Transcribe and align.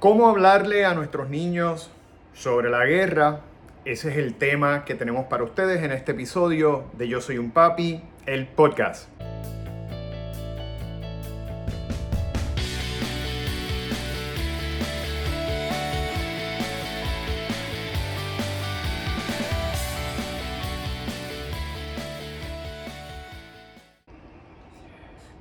¿Cómo 0.00 0.30
hablarle 0.30 0.86
a 0.86 0.94
nuestros 0.94 1.28
niños 1.28 1.90
sobre 2.32 2.70
la 2.70 2.86
guerra? 2.86 3.40
Ese 3.84 4.08
es 4.08 4.16
el 4.16 4.34
tema 4.34 4.86
que 4.86 4.94
tenemos 4.94 5.26
para 5.26 5.44
ustedes 5.44 5.82
en 5.82 5.92
este 5.92 6.12
episodio 6.12 6.84
de 6.94 7.06
Yo 7.06 7.20
Soy 7.20 7.36
un 7.36 7.50
Papi, 7.50 8.02
el 8.24 8.46
podcast. 8.46 9.10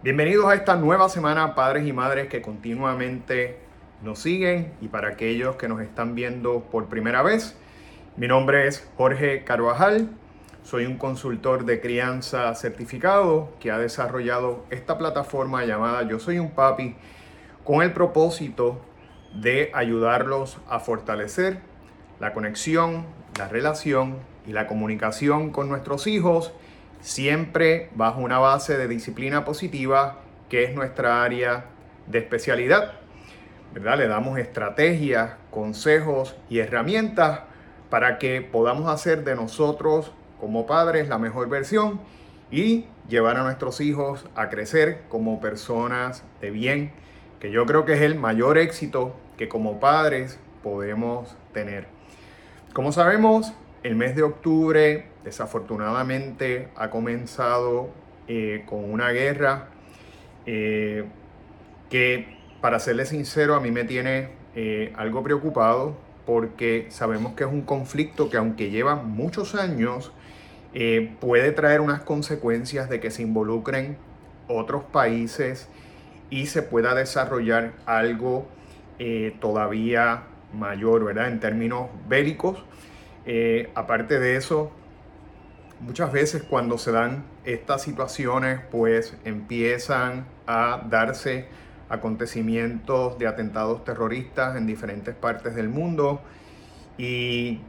Bienvenidos 0.03 0.47
a 0.47 0.55
esta 0.55 0.75
nueva 0.75 1.07
semana, 1.07 1.55
padres 1.55 1.87
y 1.87 1.93
madres 1.93 2.27
que 2.27 2.41
continuamente 2.41 3.68
nos 4.01 4.19
siguen 4.19 4.73
y 4.81 4.87
para 4.87 5.09
aquellos 5.09 5.55
que 5.55 5.67
nos 5.67 5.81
están 5.81 6.15
viendo 6.15 6.61
por 6.71 6.87
primera 6.87 7.21
vez. 7.21 7.55
Mi 8.15 8.27
nombre 8.27 8.67
es 8.67 8.87
Jorge 8.97 9.43
Carvajal, 9.43 10.09
soy 10.63 10.85
un 10.85 10.97
consultor 10.97 11.65
de 11.65 11.81
crianza 11.81 12.53
certificado 12.53 13.49
que 13.59 13.71
ha 13.71 13.77
desarrollado 13.77 14.65
esta 14.69 14.97
plataforma 14.97 15.65
llamada 15.65 16.07
Yo 16.07 16.19
Soy 16.19 16.37
un 16.37 16.51
Papi 16.51 16.95
con 17.63 17.81
el 17.81 17.93
propósito 17.93 18.81
de 19.33 19.71
ayudarlos 19.73 20.57
a 20.69 20.79
fortalecer 20.79 21.59
la 22.19 22.33
conexión, 22.33 23.05
la 23.37 23.47
relación 23.47 24.17
y 24.45 24.51
la 24.51 24.67
comunicación 24.67 25.51
con 25.51 25.69
nuestros 25.69 26.07
hijos, 26.07 26.51
siempre 26.99 27.89
bajo 27.95 28.19
una 28.19 28.39
base 28.39 28.77
de 28.77 28.87
disciplina 28.87 29.45
positiva 29.45 30.19
que 30.49 30.63
es 30.63 30.75
nuestra 30.75 31.23
área 31.23 31.65
de 32.07 32.19
especialidad. 32.19 32.98
Le 33.73 34.07
damos 34.07 34.39
estrategias, 34.39 35.31
consejos 35.51 36.35
y 36.49 36.59
herramientas 36.59 37.41
para 37.89 38.17
que 38.17 38.41
podamos 38.41 38.89
hacer 38.89 39.23
de 39.23 39.35
nosotros 39.35 40.11
como 40.39 40.65
padres 40.65 41.07
la 41.07 41.17
mejor 41.17 41.49
versión 41.49 41.99
y 42.51 42.85
llevar 43.07 43.37
a 43.37 43.43
nuestros 43.43 43.79
hijos 43.81 44.25
a 44.35 44.49
crecer 44.49 45.03
como 45.09 45.39
personas 45.39 46.23
de 46.41 46.51
bien, 46.51 46.91
que 47.39 47.51
yo 47.51 47.65
creo 47.65 47.85
que 47.85 47.93
es 47.93 48.01
el 48.01 48.15
mayor 48.15 48.57
éxito 48.57 49.15
que 49.37 49.47
como 49.47 49.79
padres 49.79 50.39
podemos 50.63 51.35
tener. 51.53 51.87
Como 52.73 52.91
sabemos, 52.91 53.53
el 53.83 53.95
mes 53.95 54.15
de 54.15 54.23
octubre 54.23 55.05
desafortunadamente 55.23 56.69
ha 56.75 56.89
comenzado 56.89 57.89
eh, 58.27 58.63
con 58.67 58.91
una 58.91 59.09
guerra 59.09 59.69
eh, 60.45 61.05
que 61.89 62.38
para 62.61 62.79
serle 62.79 63.05
sincero, 63.05 63.55
a 63.55 63.59
mí 63.59 63.71
me 63.71 63.85
tiene 63.85 64.29
eh, 64.55 64.93
algo 64.97 65.23
preocupado 65.23 65.95
porque 66.25 66.87
sabemos 66.89 67.33
que 67.33 67.43
es 67.43 67.49
un 67.49 67.61
conflicto 67.61 68.29
que 68.29 68.37
aunque 68.37 68.69
lleva 68.69 68.95
muchos 68.95 69.55
años, 69.55 70.11
eh, 70.73 71.15
puede 71.19 71.51
traer 71.51 71.81
unas 71.81 72.01
consecuencias 72.01 72.89
de 72.89 72.99
que 72.99 73.09
se 73.09 73.23
involucren 73.23 73.97
otros 74.47 74.83
países 74.83 75.67
y 76.29 76.47
se 76.47 76.61
pueda 76.61 76.93
desarrollar 76.93 77.73
algo 77.85 78.47
eh, 78.99 79.35
todavía 79.39 80.23
mayor, 80.53 81.03
¿verdad? 81.03 81.29
En 81.29 81.39
términos 81.39 81.89
bélicos. 82.07 82.63
aparte 83.75 84.19
de 84.19 84.35
eso, 84.35 84.71
muchas 85.79 86.11
veces 86.11 86.43
cuando 86.43 86.77
se 86.77 86.91
dan 86.91 87.23
estas 87.45 87.83
situaciones, 87.83 88.59
pues 88.71 89.15
empiezan 89.23 90.25
a 90.47 90.83
darse 90.89 91.47
acontecimientos 91.89 93.17
de 93.17 93.27
atentados 93.27 93.83
terroristas 93.83 94.55
en 94.55 94.67
diferentes 94.67 95.15
partes 95.15 95.55
del 95.55 95.69
mundo 95.69 96.21
y, 96.97 97.59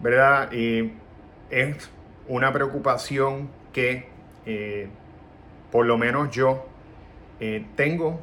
¿verdad? 0.00 0.50
es 0.52 1.90
una 2.28 2.52
preocupación 2.52 3.48
que 3.72 4.08
eh, 4.46 4.88
por 5.70 5.86
lo 5.86 5.98
menos 5.98 6.30
yo 6.30 6.66
eh, 7.40 7.64
tengo. 7.76 8.20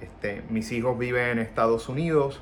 Este, 0.00 0.42
mis 0.48 0.72
hijos 0.72 0.98
viven 0.98 1.28
en 1.28 1.38
Estados 1.38 1.88
Unidos 1.88 2.40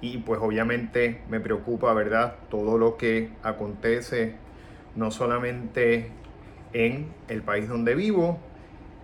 y 0.00 0.18
pues 0.18 0.40
obviamente 0.42 1.22
me 1.28 1.40
preocupa, 1.40 1.92
¿verdad? 1.94 2.36
Todo 2.50 2.76
lo 2.76 2.96
que 2.96 3.30
acontece 3.42 4.34
no 4.94 5.10
solamente 5.10 6.10
en 6.72 7.08
el 7.28 7.42
país 7.42 7.68
donde 7.68 7.94
vivo, 7.94 8.38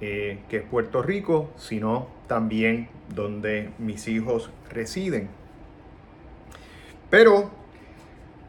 eh, 0.06 0.38
que 0.50 0.58
es 0.58 0.62
Puerto 0.64 1.00
Rico, 1.00 1.48
sino 1.56 2.08
también 2.26 2.90
donde 3.14 3.70
mis 3.78 4.06
hijos 4.06 4.50
residen. 4.68 5.30
Pero 7.08 7.50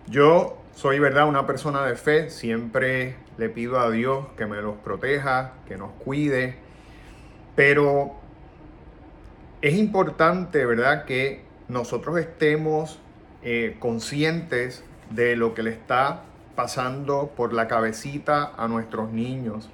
yo 0.08 0.58
soy, 0.74 1.00
¿verdad?, 1.00 1.30
una 1.30 1.48
persona 1.48 1.86
de 1.86 1.96
fe, 1.96 2.30
siempre 2.30 3.16
le 3.38 3.48
pido 3.48 3.80
a 3.80 3.90
Dios 3.90 4.28
que 4.36 4.46
me 4.46 4.62
los 4.62 4.76
proteja, 4.76 5.54
que 5.66 5.78
nos 5.78 5.94
cuide, 5.94 6.56
pero 7.56 8.16
es 9.62 9.76
importante, 9.76 10.66
¿verdad?, 10.66 11.06
que 11.06 11.46
nosotros 11.70 12.18
estemos 12.18 13.00
eh, 13.44 13.78
conscientes 13.80 14.84
de 15.10 15.38
lo 15.38 15.54
que 15.54 15.64
le 15.64 15.70
está 15.70 16.24
pasando 16.58 17.32
por 17.34 17.54
la 17.54 17.70
cabecita 17.70 18.52
a 18.58 18.68
nuestros 18.68 19.14
niños. 19.14 19.70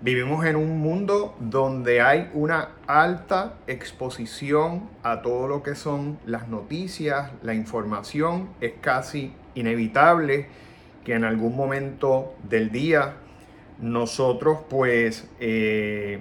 Vivimos 0.00 0.46
en 0.46 0.54
un 0.54 0.78
mundo 0.78 1.34
donde 1.40 2.00
hay 2.00 2.30
una 2.32 2.68
alta 2.86 3.54
exposición 3.66 4.88
a 5.02 5.22
todo 5.22 5.48
lo 5.48 5.64
que 5.64 5.74
son 5.74 6.20
las 6.24 6.46
noticias, 6.46 7.32
la 7.42 7.52
información. 7.52 8.48
Es 8.60 8.74
casi 8.80 9.32
inevitable 9.56 10.46
que 11.04 11.14
en 11.14 11.24
algún 11.24 11.56
momento 11.56 12.36
del 12.48 12.70
día 12.70 13.16
nosotros 13.80 14.60
pues 14.70 15.28
eh, 15.40 16.20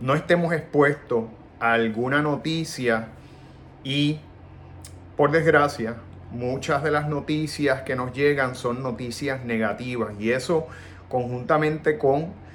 no 0.00 0.16
estemos 0.16 0.52
expuestos 0.52 1.26
a 1.60 1.74
alguna 1.74 2.20
noticia 2.20 3.10
y 3.84 4.18
por 5.16 5.30
desgracia 5.30 5.98
muchas 6.32 6.82
de 6.82 6.90
las 6.90 7.08
noticias 7.08 7.82
que 7.82 7.94
nos 7.94 8.12
llegan 8.12 8.56
son 8.56 8.82
noticias 8.82 9.44
negativas 9.44 10.14
y 10.18 10.32
eso 10.32 10.66
conjuntamente 11.08 11.96
con 11.96 12.45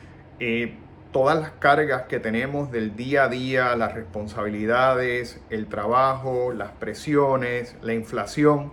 eh, 0.43 0.73
todas 1.11 1.39
las 1.39 1.51
cargas 1.51 2.03
que 2.09 2.19
tenemos 2.19 2.71
del 2.71 2.95
día 2.95 3.25
a 3.25 3.27
día, 3.29 3.75
las 3.75 3.93
responsabilidades, 3.93 5.39
el 5.51 5.67
trabajo, 5.67 6.51
las 6.51 6.71
presiones, 6.71 7.75
la 7.83 7.93
inflación, 7.93 8.71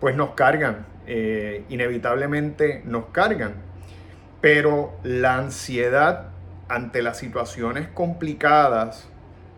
pues 0.00 0.16
nos 0.16 0.30
cargan, 0.30 0.84
eh, 1.06 1.64
inevitablemente 1.68 2.82
nos 2.84 3.06
cargan. 3.06 3.54
Pero 4.40 4.98
la 5.04 5.36
ansiedad 5.36 6.30
ante 6.68 7.02
las 7.02 7.18
situaciones 7.18 7.86
complicadas, 7.86 9.08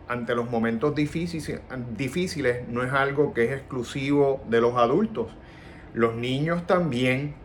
ante 0.07 0.35
los 0.35 0.51
momentos 0.51 0.95
difíciles, 0.95 1.63
difíciles, 1.97 2.69
no 2.69 2.83
es 2.83 2.93
algo 2.93 3.33
que 3.33 3.45
es 3.45 3.53
exclusivo 3.53 4.45
de 4.51 4.61
los 4.61 4.77
adultos. 4.77 5.29
Los 5.95 6.15
niños 6.15 6.67
también, 6.67 7.37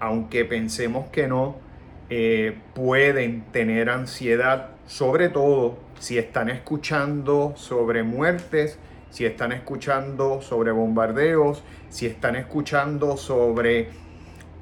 aunque 0.00 0.44
pensemos 0.44 1.08
que 1.08 1.28
no, 1.28 1.71
eh, 2.14 2.58
pueden 2.74 3.40
tener 3.52 3.88
ansiedad, 3.88 4.72
sobre 4.86 5.30
todo 5.30 5.78
si 5.98 6.18
están 6.18 6.50
escuchando 6.50 7.54
sobre 7.56 8.02
muertes, 8.02 8.78
si 9.08 9.24
están 9.24 9.50
escuchando 9.50 10.42
sobre 10.42 10.72
bombardeos, 10.72 11.64
si 11.88 12.04
están 12.04 12.36
escuchando 12.36 13.16
sobre 13.16 13.88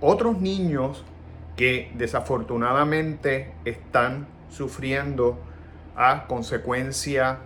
otros 0.01 0.41
niños 0.41 1.05
que 1.57 1.91
desafortunadamente 1.97 3.51
están 3.65 4.29
sufriendo 4.49 5.37
a 5.97 6.29
consecuencia 6.29 7.39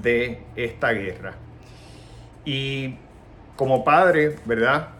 de 0.00 0.40
esta 0.54 0.92
guerra. 0.92 1.34
Y 2.44 2.94
como 3.56 3.82
padre, 3.82 4.36
¿verdad? 4.44 4.90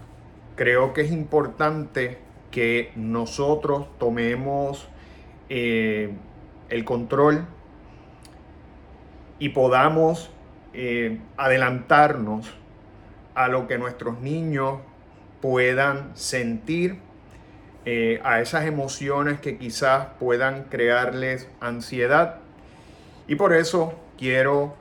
Creo 0.57 0.93
que 0.93 1.03
es 1.03 1.13
importante 1.13 2.19
que 2.53 2.93
nosotros 2.95 3.87
tomemos 3.99 4.87
eh, 5.49 6.13
el 6.69 6.85
control 6.85 7.47
y 9.41 9.49
podamos 9.49 10.31
eh, 10.73 11.19
adelantarnos 11.37 12.55
a 13.35 13.49
lo 13.49 13.67
que 13.67 13.79
nuestros 13.79 14.21
niños 14.21 14.79
puedan 15.41 16.17
sentir, 16.17 16.99
eh, 17.85 18.21
a 18.23 18.41
esas 18.41 18.67
emociones 18.67 19.41
que 19.41 19.59
quizás 19.59 20.07
puedan 20.21 20.65
crearles 20.65 21.49
ansiedad. 21.61 22.39
Y 23.27 23.35
por 23.35 23.53
eso 23.53 23.99
quiero 24.17 24.77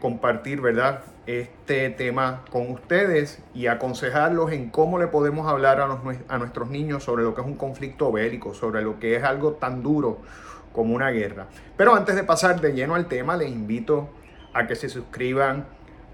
compartir, 0.00 0.60
¿verdad? 0.60 1.00
Este 1.26 1.90
tema 1.90 2.44
con 2.50 2.70
ustedes 2.70 3.42
y 3.52 3.66
aconsejarlos 3.66 4.52
en 4.52 4.70
cómo 4.70 4.98
le 4.98 5.08
podemos 5.08 5.48
hablar 5.48 5.80
a, 5.80 6.38
nuestros 6.38 6.70
niños 6.70 7.02
sobre 7.04 7.24
lo 7.24 7.34
que 7.34 7.40
es 7.40 7.46
un 7.46 7.56
conflicto 7.56 8.12
bélico, 8.12 8.54
sobre 8.54 8.82
lo 8.82 9.00
que 9.00 9.16
es 9.16 9.24
algo 9.24 9.52
tan 9.54 9.82
duro 9.82 10.18
como 10.72 10.94
una 10.94 11.10
guerra. 11.10 11.46
Pero 11.76 11.94
antes 11.94 12.14
de 12.14 12.22
pasar 12.22 12.60
de 12.60 12.72
lleno 12.72 12.94
al 12.94 13.06
tema, 13.06 13.36
les 13.36 13.50
invito 13.50 14.08
a 14.54 14.66
que 14.66 14.76
se 14.76 14.88
suscriban 14.88 15.66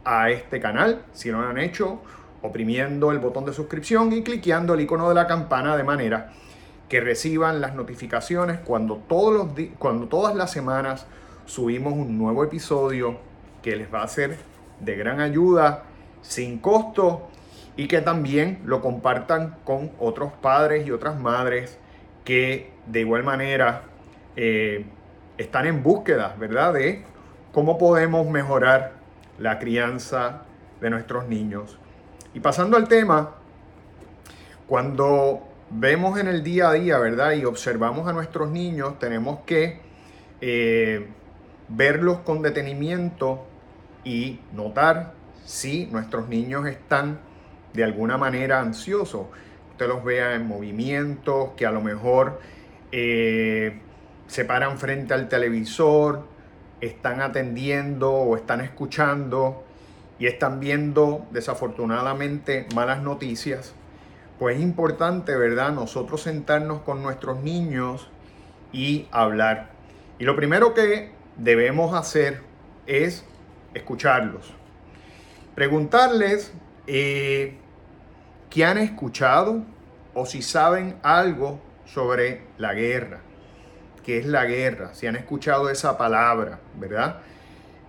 a 0.05 0.31
este 0.31 0.61
canal, 0.61 1.05
si 1.13 1.31
no 1.31 1.43
lo 1.43 1.49
han 1.49 1.59
hecho, 1.59 2.01
oprimiendo 2.41 3.13
el 3.13 3.19
botón 3.19 3.45
de 3.45 3.53
suscripción 3.53 4.13
y 4.13 4.23
cliqueando 4.23 4.75
el 4.75 4.81
icono 4.81 5.09
de 5.09 5.15
la 5.15 5.27
campana 5.27 5.77
de 5.77 5.85
manera 5.85 6.33
que 6.89 7.01
reciban 7.01 7.61
las 7.61 7.75
notificaciones 7.75 8.59
cuando, 8.61 8.97
todos 8.97 9.33
los 9.33 9.69
cuando 9.79 10.09
todas 10.09 10.35
las 10.35 10.51
semanas 10.51 11.07
subimos 11.47 11.93
un 11.93 12.19
nuevo 12.19 12.45
episodio 12.45 13.17
que 13.63 13.77
les 13.77 13.93
va 13.93 14.03
a 14.03 14.09
ser 14.09 14.37
de 14.83 14.97
gran 14.97 15.21
ayuda, 15.21 15.85
sin 16.21 16.59
costo 16.59 17.29
y 17.77 17.89
que 17.89 18.01
también 18.01 18.61
lo 18.65 18.81
compartan 18.81 19.57
con 19.65 19.93
otros 19.99 20.33
padres 20.33 20.87
y 20.87 20.91
otras 20.91 21.19
madres 21.19 21.79
que 22.25 22.71
de 22.87 23.01
igual 23.01 23.25
manera 23.25 23.83
eh, 24.37 24.85
están 25.39 25.67
en 25.67 25.83
búsqueda, 25.83 26.37
¿verdad? 26.39 26.75
De 26.75 27.05
cómo 27.53 27.79
podemos 27.79 28.29
mejorar 28.29 28.93
la 29.39 29.59
crianza 29.59 30.43
de 30.81 30.91
nuestros 30.91 31.27
niños. 31.29 31.79
Y 32.35 32.41
pasando 32.41 32.77
al 32.77 32.89
tema, 32.89 33.35
cuando 34.67 35.43
vemos 35.71 36.19
en 36.19 36.29
el 36.29 36.43
día 36.43 36.71
a 36.71 36.73
día, 36.73 36.99
¿verdad? 36.99 37.33
Y 37.33 37.45
observamos 37.45 38.09
a 38.09 38.13
nuestros 38.13 38.51
niños, 38.51 38.99
tenemos 38.99 39.41
que 39.47 39.81
eh, 40.41 41.09
verlos 41.69 42.19
con 42.19 42.43
detenimiento 42.43 43.47
y 44.05 44.41
notar 44.53 45.15
si 45.45 45.87
nuestros 45.87 46.29
niños 46.29 46.67
están 46.67 47.21
de 47.73 47.85
alguna 47.85 48.17
manera 48.17 48.61
ansiosos. 48.61 49.27
Usted 49.71 49.89
los 49.89 50.05
vea 50.05 50.35
en 50.35 50.47
movimientos, 50.47 51.51
que 51.57 51.67
a 51.67 51.71
lo 51.71 51.81
mejor 51.81 52.41
eh, 52.93 53.81
se 54.27 54.45
paran 54.45 54.79
frente 54.79 55.15
al 55.15 55.29
televisor, 55.29 56.27
están 56.81 57.21
atendiendo 57.21 58.13
o 58.13 58.37
están 58.37 58.61
escuchando 58.61 59.65
y 60.19 60.27
están 60.27 60.61
viendo 60.61 61.27
desafortunadamente 61.31 62.67
malas 62.75 63.03
noticias, 63.03 63.75
pues 64.39 64.57
es 64.57 64.63
importante, 64.63 65.37
¿verdad? 65.37 65.73
Nosotros 65.73 66.23
sentarnos 66.23 66.83
con 66.83 67.03
nuestros 67.03 67.43
niños 67.43 68.09
y 68.73 69.07
hablar. 69.11 69.71
Y 70.19 70.25
lo 70.25 70.37
primero 70.37 70.75
que 70.75 71.13
debemos 71.37 71.95
hacer 71.95 72.41
es 72.87 73.25
escucharlos. 73.75 74.53
Preguntarles 75.55 76.53
eh, 76.87 77.57
qué 78.51 78.65
han 78.65 78.79
escuchado 78.79 79.63
o 80.15 80.27
si 80.27 80.43
saben 80.43 80.97
algo 81.03 81.61
sobre 81.85 82.43
la 82.59 82.75
guerra. 82.75 83.21
¿Qué 84.05 84.19
es 84.19 84.27
la 84.27 84.45
guerra? 84.45 84.95
Si 84.95 85.07
han 85.07 85.17
escuchado 85.17 85.71
esa 85.71 85.97
palabra, 85.97 86.59
¿verdad? 86.79 87.21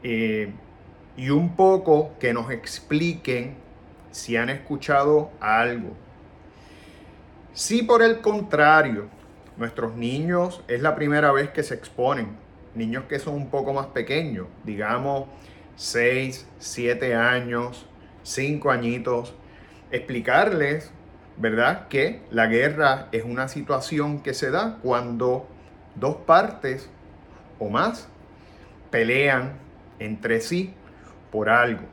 Eh, 0.03 0.51
y 1.17 1.29
un 1.29 1.55
poco 1.55 2.13
que 2.19 2.33
nos 2.33 2.51
expliquen 2.51 3.55
si 4.11 4.37
han 4.37 4.49
escuchado 4.49 5.31
algo. 5.39 5.95
Si 7.53 7.83
por 7.83 8.01
el 8.01 8.21
contrario, 8.21 9.07
nuestros 9.57 9.95
niños 9.95 10.63
es 10.67 10.81
la 10.81 10.95
primera 10.95 11.31
vez 11.31 11.49
que 11.51 11.63
se 11.63 11.75
exponen, 11.75 12.35
niños 12.75 13.05
que 13.07 13.19
son 13.19 13.35
un 13.35 13.49
poco 13.49 13.73
más 13.73 13.87
pequeños, 13.87 14.47
digamos 14.63 15.27
6, 15.75 16.47
7 16.59 17.15
años, 17.15 17.85
5 18.23 18.71
añitos, 18.71 19.33
explicarles, 19.91 20.91
¿verdad? 21.37 21.87
Que 21.87 22.21
la 22.31 22.47
guerra 22.47 23.07
es 23.11 23.23
una 23.23 23.47
situación 23.47 24.21
que 24.21 24.33
se 24.33 24.51
da 24.51 24.77
cuando 24.81 25.47
dos 25.95 26.17
partes 26.17 26.89
o 27.59 27.69
más 27.69 28.07
pelean 28.89 29.53
entre 29.99 30.41
sí 30.41 30.73
por 31.31 31.49
algo. 31.49 31.83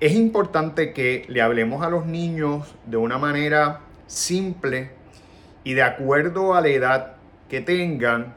Es 0.00 0.12
importante 0.14 0.92
que 0.92 1.24
le 1.28 1.42
hablemos 1.42 1.84
a 1.84 1.90
los 1.90 2.06
niños 2.06 2.74
de 2.86 2.96
una 2.96 3.18
manera 3.18 3.80
simple 4.06 4.90
y 5.64 5.74
de 5.74 5.82
acuerdo 5.82 6.54
a 6.54 6.60
la 6.60 6.68
edad 6.68 7.16
que 7.48 7.60
tengan, 7.60 8.34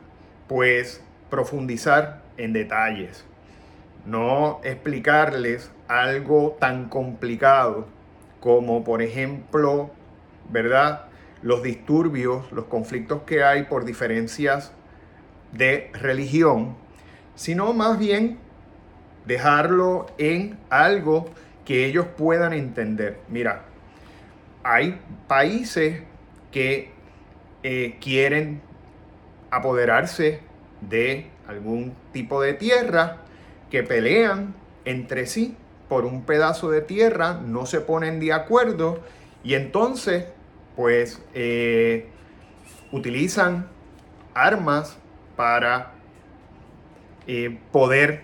pues 0.47 1.01
profundizar 1.29 2.21
en 2.43 2.53
detalles. 2.53 3.25
No 4.05 4.59
explicarles 4.63 5.71
algo 5.87 6.57
tan 6.59 6.89
complicado 6.89 7.87
como, 8.39 8.83
por 8.83 9.01
ejemplo, 9.01 9.91
¿verdad? 10.49 11.05
Los 11.43 11.61
disturbios, 11.61 12.51
los 12.51 12.65
conflictos 12.65 13.21
que 13.23 13.43
hay 13.43 13.63
por 13.63 13.85
diferencias 13.85 14.73
de 15.51 15.91
religión, 15.93 16.75
sino 17.35 17.73
más 17.73 17.99
bien 17.99 18.39
dejarlo 19.25 20.07
en 20.17 20.57
algo 20.69 21.29
que 21.65 21.85
ellos 21.85 22.07
puedan 22.17 22.53
entender. 22.53 23.19
Mira, 23.29 23.65
hay 24.63 24.99
países 25.27 26.01
que 26.51 26.91
eh, 27.63 27.97
quieren 28.01 28.61
apoderarse 29.51 30.39
de 30.81 31.30
algún 31.51 31.93
tipo 32.11 32.41
de 32.41 32.53
tierra, 32.53 33.17
que 33.69 33.83
pelean 33.83 34.53
entre 34.85 35.25
sí 35.25 35.55
por 35.87 36.05
un 36.05 36.23
pedazo 36.23 36.69
de 36.69 36.81
tierra, 36.81 37.39
no 37.45 37.65
se 37.65 37.81
ponen 37.81 38.19
de 38.19 38.33
acuerdo 38.33 39.01
y 39.43 39.55
entonces 39.55 40.25
pues 40.75 41.21
eh, 41.33 42.07
utilizan 42.91 43.67
armas 44.33 44.97
para 45.35 45.93
eh, 47.27 47.59
poder 47.71 48.21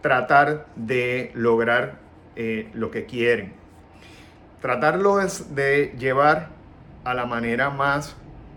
tratar 0.00 0.66
de 0.76 1.30
lograr 1.34 1.98
eh, 2.36 2.68
lo 2.72 2.90
que 2.90 3.06
quieren. 3.06 3.52
Tratarlo 4.60 5.20
es 5.20 5.54
de 5.54 5.94
llevar 5.98 6.48
a 7.04 7.14
la 7.14 7.26
manera 7.26 7.70
más 7.70 8.16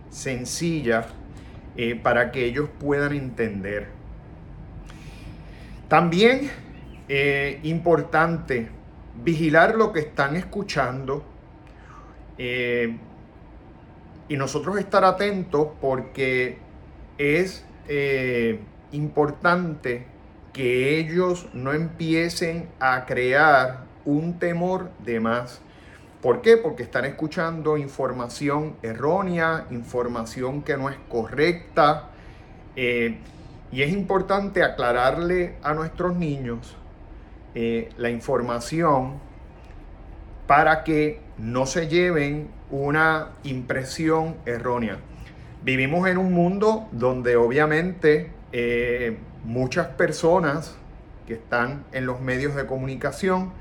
sencilla 0.10 1.08
para 2.02 2.31
que 2.31 2.46
ellos 2.46 2.70
puedan 2.80 3.13
entender. 3.13 3.97
También 5.88 6.50
eh, 7.07 7.60
importante 7.63 8.69
vigilar 9.24 9.75
lo 9.75 9.94
que 9.94 10.01
están 10.01 10.36
escuchando 10.36 11.24
y 12.39 14.36
nosotros 14.38 14.78
estar 14.78 15.04
atentos 15.04 15.69
porque 15.81 16.60
es 17.18 17.66
importante 18.92 20.06
que 20.54 21.00
ellos 21.00 21.48
no 21.54 21.74
empiecen 21.74 22.69
a 22.80 23.06
crear 23.06 23.86
un 24.06 24.39
temor 24.39 24.89
de 25.06 25.20
más. 25.20 25.62
¿Por 26.22 26.41
qué? 26.41 26.58
Porque 26.58 26.82
están 26.82 27.06
escuchando 27.06 27.77
información 27.77 28.75
errónea, 28.82 29.67
información 29.70 30.63
que 30.63 30.75
no 30.75 30.89
es 30.89 30.98
correcta. 31.10 32.10
Eh, 32.75 33.20
y 33.71 33.81
es 33.81 33.91
importante 33.91 34.63
aclararle 34.63 35.55
a 35.62 35.74
nuestros 35.74 36.15
niños 36.15 36.75
eh, 37.55 37.89
la 37.97 38.09
información 38.09 39.19
para 40.45 40.83
que 40.83 41.19
no 41.38 41.65
se 41.65 41.88
lleven 41.88 42.50
una 42.71 43.31
impresión 43.43 44.38
errónea. 44.45 45.00
Vivimos 45.63 46.07
en 46.07 46.17
un 46.17 46.33
mundo 46.33 46.88
donde 46.91 47.36
obviamente 47.36 48.31
eh, 48.51 49.17
muchas 49.43 49.88
personas 49.88 50.77
que 51.25 51.33
están 51.33 51.83
en 51.91 52.05
los 52.05 52.21
medios 52.21 52.55
de 52.55 52.65
comunicación 52.65 53.51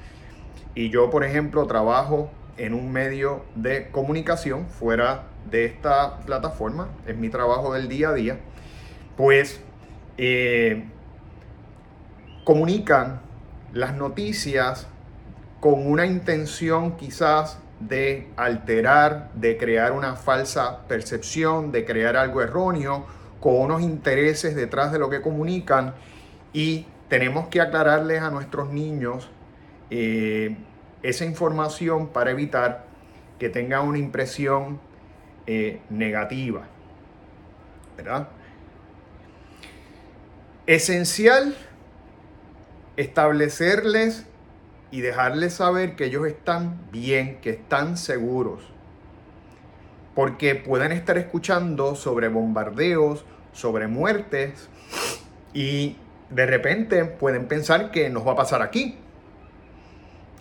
y 0.74 0.90
yo, 0.90 1.10
por 1.10 1.24
ejemplo, 1.24 1.66
trabajo 1.66 2.30
en 2.58 2.74
un 2.74 2.92
medio 2.92 3.44
de 3.54 3.90
comunicación 3.90 4.66
fuera 4.66 5.24
de 5.50 5.64
esta 5.64 6.20
plataforma, 6.20 6.88
es 7.06 7.16
mi 7.16 7.28
trabajo 7.28 7.72
del 7.74 7.88
día 7.88 8.10
a 8.10 8.14
día, 8.14 8.38
pues 9.16 9.60
eh, 10.18 10.84
comunican 12.44 13.20
las 13.72 13.94
noticias 13.94 14.86
con 15.60 15.86
una 15.86 16.06
intención 16.06 16.96
quizás 16.96 17.58
de 17.80 18.28
alterar, 18.36 19.30
de 19.34 19.56
crear 19.56 19.92
una 19.92 20.16
falsa 20.16 20.86
percepción, 20.88 21.72
de 21.72 21.84
crear 21.84 22.16
algo 22.16 22.42
erróneo 22.42 23.04
con 23.40 23.56
unos 23.56 23.82
intereses 23.82 24.54
detrás 24.56 24.92
de 24.92 24.98
lo 24.98 25.10
que 25.10 25.20
comunican 25.20 25.94
y 26.52 26.86
tenemos 27.08 27.48
que 27.48 27.60
aclararles 27.60 28.22
a 28.22 28.30
nuestros 28.30 28.70
niños 28.70 29.28
eh, 29.90 30.56
esa 31.02 31.24
información 31.24 32.08
para 32.08 32.30
evitar 32.30 32.86
que 33.38 33.48
tengan 33.48 33.86
una 33.86 33.98
impresión 33.98 34.80
eh, 35.46 35.80
negativa. 35.90 36.62
¿Verdad? 37.96 38.28
Esencial 40.66 41.56
establecerles 42.96 44.26
y 44.90 45.00
dejarles 45.00 45.54
saber 45.54 45.96
que 45.96 46.06
ellos 46.06 46.26
están 46.26 46.90
bien, 46.90 47.38
que 47.40 47.50
están 47.50 47.96
seguros 47.96 48.76
porque 50.16 50.54
pueden 50.54 50.92
estar 50.92 51.18
escuchando 51.18 51.94
sobre 51.94 52.28
bombardeos, 52.28 53.26
sobre 53.52 53.86
muertes 53.86 54.70
y 55.52 55.96
de 56.30 56.46
repente 56.46 57.04
pueden 57.04 57.46
pensar 57.46 57.90
que 57.90 58.08
nos 58.08 58.26
va 58.26 58.32
a 58.32 58.36
pasar 58.36 58.62
aquí, 58.62 58.96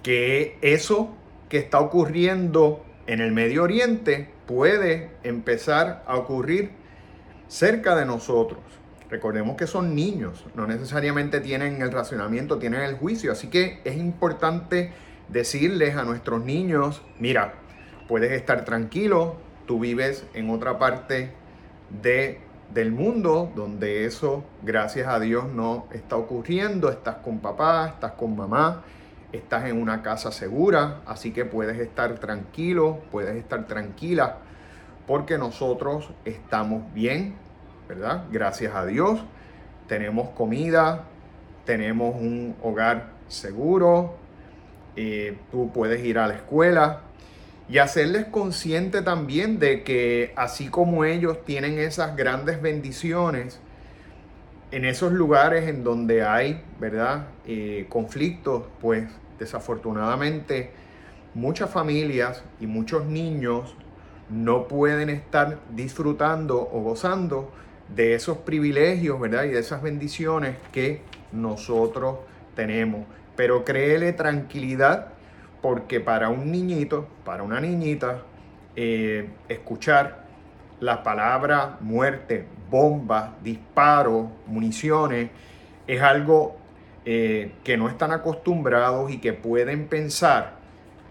que 0.01 0.58
eso 0.62 1.13
que 1.50 1.58
está 1.58 1.82
ocurriendo 1.82 2.86
en 3.05 3.20
el 3.20 3.34
Medio 3.34 3.63
Oriente 3.63 4.29
puede 4.48 5.12
empezar 5.24 6.03
a 6.08 6.15
ocurrir 6.15 6.72
cerca 7.50 7.98
de 7.98 8.05
nosotros. 8.05 8.62
Recordemos 9.10 9.56
que 9.56 9.68
son 9.68 9.94
niños, 9.94 10.46
no 10.56 10.66
necesariamente 10.66 11.40
tienen 11.40 11.82
el 11.82 11.92
racionamiento, 11.92 12.58
tienen 12.58 12.82
el 12.82 12.96
juicio, 12.96 13.32
así 13.32 13.50
que 13.50 13.80
es 13.84 13.98
importante 13.98 14.92
decirles 15.30 15.96
a 15.96 16.04
nuestros 16.04 16.44
niños, 16.44 17.02
mira, 17.20 17.54
puedes 18.08 18.32
estar 18.32 18.66
tranquilo, 18.66 19.36
tú 19.68 19.80
vives 19.80 20.26
en 20.34 20.50
otra 20.50 20.80
parte 20.80 21.32
de, 22.02 22.40
del 22.74 22.92
mundo 22.92 23.52
donde 23.56 24.06
eso, 24.06 24.44
gracias 24.64 25.08
a 25.08 25.20
Dios, 25.20 25.46
no 25.54 25.88
está 25.92 26.18
ocurriendo, 26.18 26.90
estás 26.90 27.18
con 27.18 27.40
papá, 27.40 27.88
estás 27.88 28.14
con 28.14 28.36
mamá, 28.36 28.84
estás 29.32 29.66
en 29.66 29.80
una 29.80 30.02
casa 30.02 30.32
segura, 30.32 31.02
así 31.06 31.32
que 31.32 31.46
puedes 31.46 31.80
estar 31.80 32.18
tranquilo, 32.20 33.02
puedes 33.12 33.36
estar 33.36 33.68
tranquila, 33.68 34.38
porque 35.06 35.38
nosotros 35.38 36.10
estamos 36.26 36.92
bien, 36.94 37.36
Gracias 38.32 38.74
a 38.74 38.86
Dios, 38.86 39.20
tenemos 39.88 40.30
comida, 40.30 41.04
tenemos 41.65 42.15
un 42.15 42.56
hogar 42.63 43.12
seguro, 43.27 44.15
eh, 44.96 45.38
tú 45.51 45.72
puedes 45.72 46.04
ir 46.04 46.18
a 46.18 46.27
la 46.27 46.36
escuela 46.36 47.01
y 47.70 47.77
hacerles 47.77 48.25
consciente 48.25 49.01
también 49.01 49.60
de 49.60 49.84
que 49.84 50.34
así 50.36 50.70
como 50.70 51.06
ellos 51.06 51.44
tienen 51.46 51.77
esas 51.77 52.15
grandes 52.15 52.62
bendiciones, 52.62 53.60
en 54.72 54.84
esos 54.84 55.12
lugares 55.12 55.70
en 55.70 55.84
donde 55.84 56.24
hay, 56.24 56.63
¿verdad? 56.80 57.27
Eh, 57.46 57.86
conflictos, 57.89 58.63
pues 58.82 59.08
desafortunadamente 59.38 60.72
muchas 61.36 61.70
familias 61.70 62.44
y 62.60 62.65
muchos 62.65 63.06
niños 63.06 63.75
no 64.30 64.68
pueden 64.68 65.10
estar 65.10 65.60
disfrutando 65.70 66.58
o 66.60 66.82
gozando 66.82 67.51
de 67.94 68.15
esos 68.15 68.39
privilegios, 68.39 69.20
¿verdad? 69.20 69.44
Y 69.44 69.50
de 69.50 69.60
esas 69.60 69.82
bendiciones 69.82 70.58
que 70.72 71.01
nosotros 71.32 72.18
tenemos. 72.56 73.06
Pero 73.36 73.65
créele 73.65 74.13
tranquilidad 74.13 75.10
porque 75.62 76.00
para 76.00 76.30
un 76.30 76.51
niñito, 76.51 77.08
para 77.24 77.44
una 77.44 77.60
niñita, 77.60 78.22
eh, 78.75 79.30
escuchar 79.50 80.25
la 80.80 81.04
palabra 81.04 81.77
muerte, 81.80 82.46
bombas, 82.70 83.32
disparos, 83.44 84.27
municiones, 84.48 85.30
es 85.88 86.01
algo 86.01 86.58
eh, 87.06 87.54
que 87.63 87.77
no 87.77 87.88
están 87.88 88.12
acostumbrados 88.12 89.12
y 89.12 89.20
que 89.20 89.34
pueden 89.34 89.88
pensar 89.88 90.56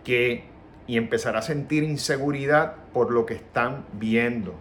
que 0.02 0.44
y 0.86 0.96
empezar 0.96 1.36
a 1.36 1.42
sentir 1.42 1.82
inseguridad 1.82 2.74
por 2.92 3.10
lo 3.10 3.26
que 3.26 3.34
están 3.34 3.86
viendo. 3.92 4.54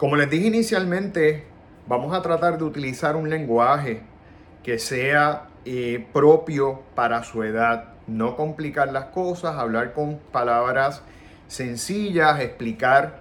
Como 0.00 0.16
les 0.16 0.30
dije 0.30 0.46
inicialmente, 0.46 1.44
vamos 1.86 2.14
a 2.14 2.22
tratar 2.22 2.56
de 2.56 2.64
utilizar 2.64 3.16
un 3.16 3.28
lenguaje 3.28 4.00
que 4.62 4.78
sea 4.78 5.48
eh, 5.66 6.06
propio 6.14 6.80
para 6.94 7.22
su 7.22 7.42
edad. 7.42 7.92
No 8.06 8.34
complicar 8.34 8.92
las 8.92 9.04
cosas, 9.10 9.56
hablar 9.56 9.92
con 9.92 10.18
palabras 10.32 11.02
sencillas, 11.48 12.40
explicar 12.40 13.20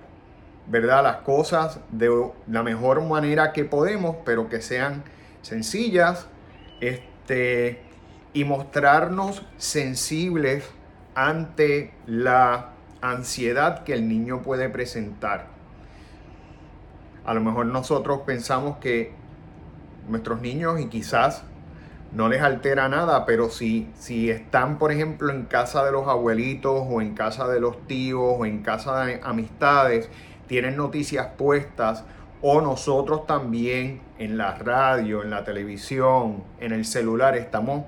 ¿verdad? 0.67 1.03
las 1.03 1.17
cosas 1.17 1.81
de 1.91 2.09
la 2.47 2.63
mejor 2.63 3.03
manera 3.03 3.51
que 3.51 3.65
podemos, 3.65 4.15
pero 4.23 4.47
que 4.47 4.61
sean 4.61 5.03
sencillas 5.41 6.27
este, 6.79 7.81
y 8.31 8.45
mostrarnos 8.45 9.45
sensibles 9.57 10.63
ante 11.13 11.91
la 12.05 12.69
ansiedad 13.01 13.83
que 13.83 13.91
el 13.91 14.07
niño 14.07 14.43
puede 14.43 14.69
presentar. 14.69 15.58
A 17.25 17.33
lo 17.33 17.41
mejor 17.41 17.65
nosotros 17.67 18.21
pensamos 18.25 18.77
que 18.77 19.13
nuestros 20.07 20.41
niños 20.41 20.79
y 20.79 20.87
quizás 20.87 21.43
no 22.11 22.27
les 22.27 22.41
altera 22.41 22.89
nada, 22.89 23.25
pero 23.25 23.49
si, 23.49 23.87
si 23.95 24.31
están, 24.31 24.79
por 24.79 24.91
ejemplo, 24.91 25.31
en 25.31 25.45
casa 25.45 25.85
de 25.85 25.91
los 25.91 26.07
abuelitos 26.07 26.83
o 26.89 27.01
en 27.01 27.13
casa 27.13 27.47
de 27.47 27.59
los 27.59 27.85
tíos 27.87 28.35
o 28.37 28.45
en 28.45 28.63
casa 28.63 29.05
de 29.05 29.21
amistades, 29.23 30.09
tienen 30.47 30.75
noticias 30.75 31.27
puestas 31.37 32.03
o 32.41 32.61
nosotros 32.61 33.27
también 33.27 34.01
en 34.17 34.37
la 34.37 34.55
radio, 34.55 35.21
en 35.23 35.29
la 35.29 35.43
televisión, 35.43 36.43
en 36.59 36.71
el 36.71 36.85
celular, 36.85 37.35
estamos 37.35 37.85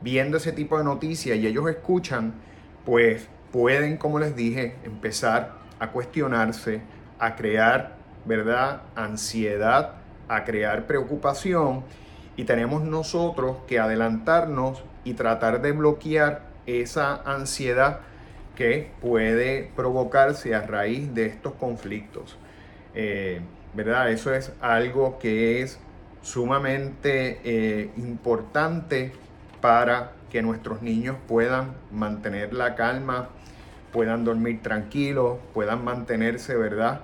viendo 0.00 0.38
ese 0.38 0.52
tipo 0.52 0.78
de 0.78 0.84
noticias 0.84 1.38
y 1.38 1.46
ellos 1.46 1.68
escuchan, 1.68 2.34
pues 2.84 3.28
pueden, 3.52 3.96
como 3.98 4.18
les 4.18 4.34
dije, 4.34 4.76
empezar 4.84 5.52
a 5.78 5.90
cuestionarse, 5.90 6.80
a 7.18 7.36
crear 7.36 7.96
¿verdad? 8.24 8.82
Ansiedad 8.96 9.92
a 10.28 10.44
crear 10.44 10.86
preocupación 10.86 11.84
y 12.36 12.44
tenemos 12.44 12.82
nosotros 12.82 13.58
que 13.66 13.78
adelantarnos 13.78 14.82
y 15.04 15.14
tratar 15.14 15.60
de 15.60 15.72
bloquear 15.72 16.42
esa 16.66 17.22
ansiedad 17.24 18.00
que 18.56 18.90
puede 19.00 19.70
provocarse 19.76 20.54
a 20.54 20.62
raíz 20.62 21.14
de 21.14 21.26
estos 21.26 21.54
conflictos. 21.54 22.36
Eh, 22.94 23.40
¿Verdad? 23.74 24.10
Eso 24.10 24.32
es 24.32 24.52
algo 24.60 25.18
que 25.18 25.60
es 25.60 25.80
sumamente 26.22 27.40
eh, 27.44 27.90
importante 27.96 29.12
para 29.60 30.12
que 30.30 30.42
nuestros 30.42 30.80
niños 30.80 31.16
puedan 31.26 31.74
mantener 31.90 32.54
la 32.54 32.76
calma, 32.76 33.28
puedan 33.92 34.24
dormir 34.24 34.62
tranquilos, 34.62 35.38
puedan 35.52 35.84
mantenerse, 35.84 36.56
¿verdad? 36.56 37.00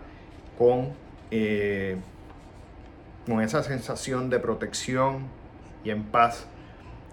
Con 0.57 0.91
eh, 1.31 1.97
con 3.27 3.41
esa 3.41 3.63
sensación 3.63 4.31
de 4.31 4.39
protección 4.39 5.29
y 5.85 5.91
en 5.91 6.05
paz, 6.05 6.47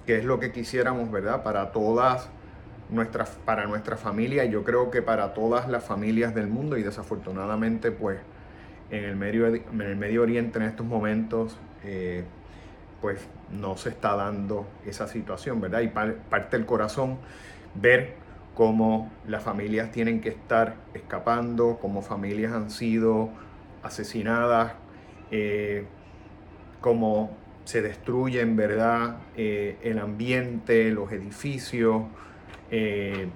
que 0.06 0.18
es 0.18 0.26
lo 0.26 0.40
que 0.40 0.52
quisiéramos, 0.52 1.12
¿verdad? 1.12 1.44
Para 1.44 1.72
todas 1.72 2.30
nuestras, 2.90 3.30
para 3.46 3.66
nuestra 3.68 3.98
familia, 3.98 4.46
yo 4.46 4.64
creo 4.64 4.90
que 4.90 5.02
para 5.02 5.34
todas 5.34 5.68
las 5.68 5.84
familias 5.84 6.34
del 6.34 6.48
mundo 6.48 6.78
y 6.78 6.84
desafortunadamente, 6.84 7.92
pues, 7.92 8.20
en 8.90 9.04
el 9.04 9.16
Medio, 9.18 9.48
en 9.48 9.82
el 9.82 9.98
medio 9.98 10.22
Oriente 10.22 10.60
en 10.60 10.66
estos 10.66 10.86
momentos, 10.86 11.58
eh, 11.84 12.24
pues 13.02 13.20
no 13.52 13.78
se 13.78 13.90
está 13.90 14.16
dando 14.16 14.66
esa 14.86 15.08
situación, 15.08 15.62
¿verdad? 15.62 15.82
Y 15.82 15.88
parte 15.88 16.58
del 16.58 16.66
corazón 16.66 17.18
ver 17.76 18.16
cómo 18.56 19.12
las 19.28 19.44
familias 19.44 19.92
tienen 19.92 20.20
que 20.20 20.30
estar 20.30 20.76
escapando, 20.94 21.78
cómo 21.80 22.02
familias 22.02 22.54
han 22.54 22.72
sido 22.72 23.30
asesinadas, 23.88 24.74
eh, 25.32 25.86
cómo 26.82 27.36
se 27.66 27.82
destruyen, 27.82 28.56
¿verdad? 28.56 29.18
Eh, 29.36 29.78
el 29.84 30.00
ambiente, 30.00 30.92
los 30.92 31.12
edificios, 31.12 32.04
eh, 32.72 33.28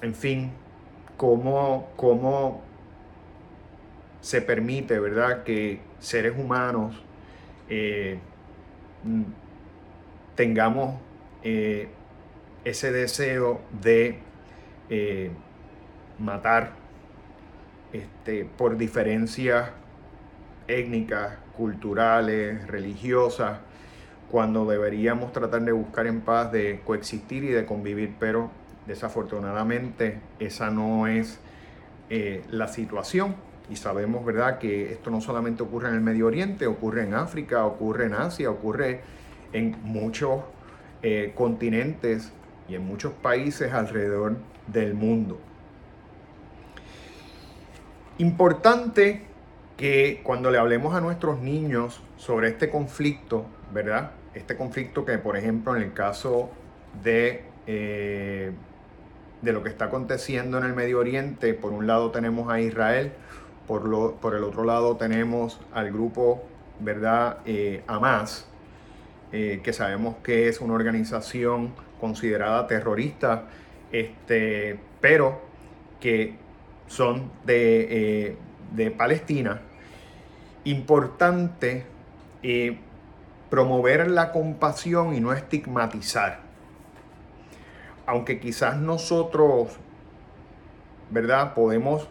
en 0.00 0.14
fin, 0.14 0.52
cómo, 1.16 1.90
cómo 1.96 2.62
se 4.20 4.40
permite, 4.40 4.98
¿verdad? 4.98 5.42
Que 5.42 5.80
seres 5.98 6.34
humanos 6.36 7.02
tengamos 10.34 11.00
ese 11.42 12.92
deseo 12.92 13.62
de 13.80 14.18
matar 16.18 16.81
este, 17.92 18.44
por 18.44 18.76
diferencias 18.76 19.70
étnicas, 20.68 21.36
culturales, 21.56 22.66
religiosas, 22.66 23.58
cuando 24.30 24.64
deberíamos 24.64 25.32
tratar 25.32 25.62
de 25.62 25.72
buscar 25.72 26.06
en 26.06 26.22
paz, 26.22 26.50
de 26.50 26.80
coexistir 26.84 27.44
y 27.44 27.48
de 27.48 27.66
convivir, 27.66 28.14
pero 28.18 28.50
desafortunadamente 28.86 30.20
esa 30.38 30.70
no 30.70 31.06
es 31.06 31.38
eh, 32.08 32.42
la 32.50 32.68
situación. 32.68 33.36
Y 33.70 33.76
sabemos, 33.76 34.24
¿verdad?, 34.24 34.58
que 34.58 34.92
esto 34.92 35.10
no 35.10 35.20
solamente 35.20 35.62
ocurre 35.62 35.88
en 35.88 35.94
el 35.94 36.00
Medio 36.00 36.26
Oriente, 36.26 36.66
ocurre 36.66 37.04
en 37.04 37.14
África, 37.14 37.64
ocurre 37.64 38.06
en 38.06 38.14
Asia, 38.14 38.50
ocurre 38.50 39.02
en 39.52 39.76
muchos 39.82 40.40
eh, 41.02 41.32
continentes 41.34 42.32
y 42.68 42.74
en 42.74 42.86
muchos 42.86 43.12
países 43.12 43.72
alrededor 43.72 44.36
del 44.66 44.94
mundo. 44.94 45.38
Importante 48.18 49.22
que 49.76 50.20
cuando 50.22 50.50
le 50.50 50.58
hablemos 50.58 50.94
a 50.94 51.00
nuestros 51.00 51.40
niños 51.40 52.02
sobre 52.16 52.48
este 52.48 52.68
conflicto, 52.68 53.46
¿verdad? 53.72 54.12
Este 54.34 54.56
conflicto 54.56 55.04
que, 55.04 55.18
por 55.18 55.36
ejemplo, 55.36 55.74
en 55.76 55.82
el 55.82 55.92
caso 55.92 56.50
de, 57.02 57.44
eh, 57.66 58.52
de 59.40 59.52
lo 59.52 59.62
que 59.62 59.70
está 59.70 59.86
aconteciendo 59.86 60.58
en 60.58 60.64
el 60.64 60.74
Medio 60.74 60.98
Oriente, 60.98 61.54
por 61.54 61.72
un 61.72 61.86
lado 61.86 62.10
tenemos 62.10 62.52
a 62.52 62.60
Israel, 62.60 63.12
por, 63.66 63.86
lo, 63.88 64.16
por 64.16 64.34
el 64.34 64.44
otro 64.44 64.64
lado 64.64 64.96
tenemos 64.96 65.60
al 65.72 65.90
grupo 65.90 66.42
¿verdad? 66.82 67.38
Eh, 67.44 67.82
Hamas, 67.86 68.46
eh, 69.32 69.60
que 69.62 69.72
sabemos 69.72 70.16
que 70.22 70.48
es 70.48 70.60
una 70.60 70.74
organización 70.74 71.72
considerada 72.00 72.66
terrorista, 72.66 73.44
este, 73.92 74.78
pero 75.00 75.40
que 76.00 76.36
son 76.86 77.30
de, 77.44 78.26
eh, 78.30 78.36
de 78.74 78.90
Palestina, 78.90 79.62
importante 80.64 81.86
eh, 82.42 82.78
promover 83.50 84.10
la 84.10 84.32
compasión 84.32 85.14
y 85.14 85.20
no 85.20 85.32
estigmatizar. 85.32 86.40
Aunque 88.06 88.40
quizás 88.40 88.76
nosotros, 88.76 89.76
¿verdad? 91.10 91.54
Podemos 91.54 92.08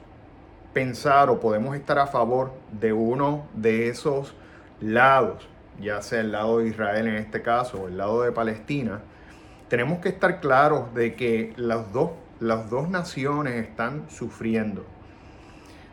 pensar 0.74 1.30
o 1.30 1.40
podemos 1.40 1.76
estar 1.76 2.00
a 2.00 2.08
favor 2.08 2.54
de 2.72 2.94
uno 2.94 3.48
de 3.54 3.90
esos 3.90 4.34
lados, 4.80 5.48
ya 5.80 6.02
sea 6.02 6.22
el 6.22 6.32
lado 6.32 6.60
de 6.60 6.68
Israel 6.68 7.08
en 7.08 7.16
este 7.16 7.42
caso 7.42 7.84
o 7.84 7.88
el 7.88 7.98
lado 7.98 8.22
de 8.22 8.32
Palestina, 8.32 9.02
tenemos 9.68 10.00
que 10.00 10.10
estar 10.10 10.42
claros 10.42 10.94
de 10.94 11.16
que 11.16 11.54
las 11.56 11.92
dos, 11.94 12.12
las 12.42 12.70
dos 12.70 12.90
naciones 12.90 13.54
están 13.66 14.10
sufriendo. 14.10 14.86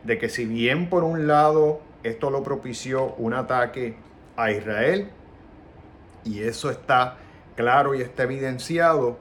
De 0.03 0.17
que 0.17 0.27
si 0.27 0.45
bien 0.45 0.89
por 0.89 1.03
un 1.03 1.27
lado 1.27 1.81
esto 2.03 2.29
lo 2.29 2.43
propició 2.43 3.13
un 3.15 3.33
ataque 3.33 3.95
a 4.35 4.51
Israel, 4.51 5.09
y 6.25 6.41
eso 6.41 6.69
está 6.69 7.17
claro 7.55 7.95
y 7.95 8.01
está 8.01 8.23
evidenciado, 8.23 9.17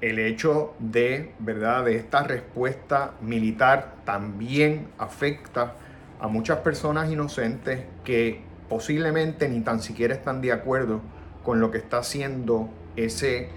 el 0.00 0.18
hecho 0.18 0.74
de, 0.78 1.34
¿verdad? 1.38 1.84
de 1.84 1.96
esta 1.96 2.22
respuesta 2.22 3.14
militar 3.20 3.96
también 4.04 4.88
afecta 4.96 5.74
a 6.20 6.28
muchas 6.28 6.58
personas 6.58 7.10
inocentes 7.10 7.84
que 8.04 8.42
posiblemente 8.68 9.48
ni 9.48 9.60
tan 9.60 9.80
siquiera 9.80 10.14
están 10.14 10.40
de 10.40 10.52
acuerdo 10.52 11.00
con 11.42 11.60
lo 11.60 11.70
que 11.70 11.78
está 11.78 11.98
haciendo 11.98 12.68
ese 12.96 13.48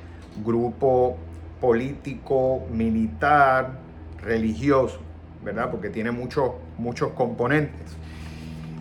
grupo 0.44 1.18
político, 1.62 2.68
militar, 2.72 3.80
religioso, 4.22 5.00
¿verdad? 5.44 5.72
Porque 5.72 5.90
tiene 5.90 6.12
muchos, 6.12 6.52
muchos 6.78 7.12
componentes. 7.12 7.96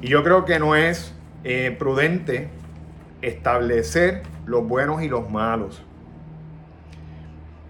Y 0.01 0.09
yo 0.09 0.25
creo 0.25 0.45
que 0.47 0.59
no 0.59 0.75
es 0.75 1.15
eh, 1.45 1.77
prudente 1.79 2.49
establecer 3.23 4.23
los 4.47 4.67
buenos 4.67 5.03
y 5.03 5.09
los 5.09 5.31
malos. 5.31 5.83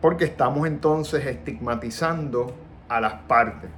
Porque 0.01 0.25
estamos 0.25 0.67
entonces 0.67 1.27
estigmatizando 1.27 2.55
a 2.89 3.01
las 3.01 3.15
partes. 3.23 3.69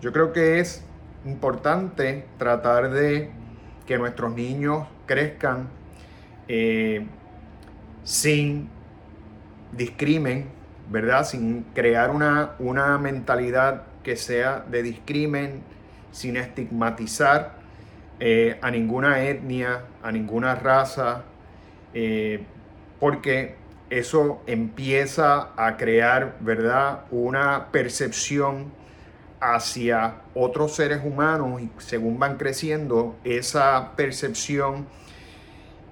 Yo 0.00 0.12
creo 0.12 0.32
que 0.32 0.58
es 0.58 0.84
importante 1.24 2.26
tratar 2.38 2.90
de 2.90 3.30
que 3.86 3.98
nuestros 3.98 4.34
niños 4.34 4.86
crezcan 5.06 5.68
eh, 6.48 7.06
sin 8.04 8.68
discrimen, 9.72 10.61
¿verdad? 10.92 11.24
Sin 11.24 11.62
crear 11.74 12.10
una, 12.10 12.52
una 12.58 12.98
mentalidad 12.98 13.84
que 14.04 14.16
sea 14.16 14.64
de 14.70 14.82
discrimen, 14.82 15.62
sin 16.12 16.36
estigmatizar 16.36 17.54
eh, 18.20 18.58
a 18.60 18.70
ninguna 18.70 19.24
etnia, 19.24 19.84
a 20.02 20.12
ninguna 20.12 20.54
raza, 20.54 21.24
eh, 21.94 22.44
porque 23.00 23.56
eso 23.90 24.42
empieza 24.46 25.50
a 25.56 25.76
crear, 25.76 26.36
¿verdad? 26.40 27.04
Una 27.10 27.72
percepción 27.72 28.72
hacia 29.40 30.16
otros 30.34 30.76
seres 30.76 31.00
humanos 31.04 31.60
y 31.60 31.70
según 31.78 32.18
van 32.18 32.36
creciendo, 32.36 33.16
esa 33.24 33.92
percepción 33.96 34.86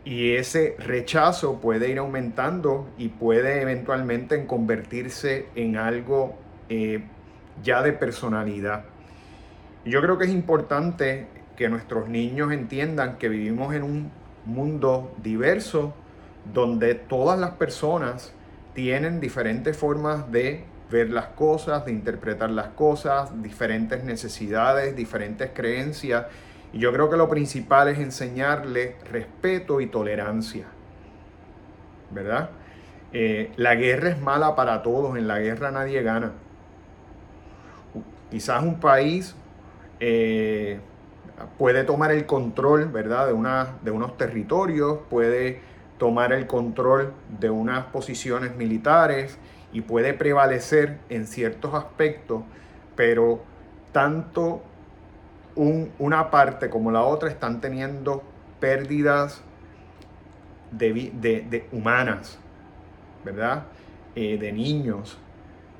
y 0.04 0.32
ese 0.32 0.76
rechazo 0.78 1.60
puede 1.60 1.90
ir 1.90 1.98
aumentando 1.98 2.88
y 2.96 3.08
puede 3.08 3.60
eventualmente 3.60 4.46
convertirse 4.46 5.46
en 5.54 5.76
algo 5.76 6.38
eh, 6.68 7.02
ya 7.62 7.82
de 7.82 7.92
personalidad. 7.92 8.84
Yo 9.84 10.00
creo 10.00 10.18
que 10.18 10.24
es 10.24 10.30
importante 10.30 11.26
que 11.56 11.68
nuestros 11.68 12.08
niños 12.08 12.52
entiendan 12.52 13.18
que 13.18 13.28
vivimos 13.28 13.74
en 13.74 13.82
un 13.82 14.10
mundo 14.46 15.14
diverso 15.22 15.94
donde 16.52 16.94
todas 16.94 17.38
las 17.38 17.52
personas 17.52 18.32
tienen 18.74 19.20
diferentes 19.20 19.76
formas 19.76 20.30
de 20.32 20.64
ver 20.90 21.10
las 21.10 21.26
cosas, 21.26 21.84
de 21.84 21.92
interpretar 21.92 22.50
las 22.50 22.68
cosas, 22.68 23.42
diferentes 23.42 24.02
necesidades, 24.04 24.96
diferentes 24.96 25.50
creencias. 25.54 26.26
Y 26.72 26.78
yo 26.78 26.92
creo 26.92 27.10
que 27.10 27.16
lo 27.16 27.28
principal 27.28 27.88
es 27.88 27.98
enseñarle 27.98 28.96
respeto 29.10 29.80
y 29.80 29.86
tolerancia. 29.86 30.66
¿Verdad? 32.10 32.50
Eh, 33.12 33.52
la 33.56 33.74
guerra 33.74 34.10
es 34.10 34.20
mala 34.20 34.54
para 34.54 34.82
todos, 34.82 35.16
en 35.16 35.26
la 35.26 35.40
guerra 35.40 35.70
nadie 35.70 36.02
gana. 36.02 36.32
Quizás 38.30 38.62
un 38.62 38.78
país 38.78 39.34
eh, 39.98 40.78
puede 41.58 41.84
tomar 41.84 42.12
el 42.12 42.26
control, 42.26 42.86
¿verdad? 42.86 43.26
De, 43.26 43.32
una, 43.32 43.78
de 43.82 43.90
unos 43.90 44.16
territorios, 44.16 45.00
puede 45.08 45.60
tomar 45.98 46.32
el 46.32 46.46
control 46.46 47.12
de 47.40 47.50
unas 47.50 47.86
posiciones 47.86 48.56
militares 48.56 49.38
y 49.72 49.82
puede 49.82 50.14
prevalecer 50.14 50.98
en 51.08 51.26
ciertos 51.26 51.74
aspectos, 51.74 52.42
pero 52.96 53.42
tanto 53.92 54.62
una 55.56 56.30
parte 56.30 56.70
como 56.70 56.90
la 56.90 57.02
otra 57.02 57.28
están 57.28 57.60
teniendo 57.60 58.22
pérdidas 58.60 59.42
de, 60.70 61.66
humanas, 61.72 62.38
¿verdad? 63.24 63.64
Eh, 64.14 64.38
de 64.38 64.52
niños, 64.52 65.18